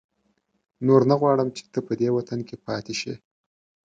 [0.87, 3.13] نور نه غواړم چې ته په دې وطن کې پاتې شې.